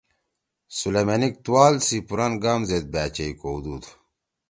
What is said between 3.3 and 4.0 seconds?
کؤدُود۔